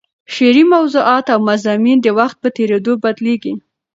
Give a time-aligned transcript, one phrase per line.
[0.33, 3.53] شعري موضوعات او مضامین د وخت په تېرېدو بدلېږي.